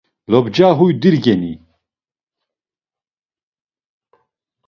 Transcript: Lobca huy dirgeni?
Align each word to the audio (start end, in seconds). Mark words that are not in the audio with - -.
Lobca 0.31 0.67
huy 0.77 0.93
dirgeni? 1.01 1.53